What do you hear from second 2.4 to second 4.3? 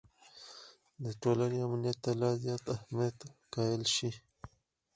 زیات اهمیت قایل شي.